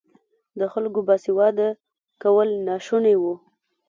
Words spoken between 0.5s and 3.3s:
د خلکو باسواده کول ناشوني